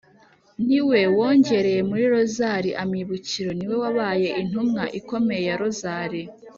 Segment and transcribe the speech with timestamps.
[0.67, 6.21] niwe wongereye muri rozali amibukiro niwe wabaye intumwa ikomeye ya rozali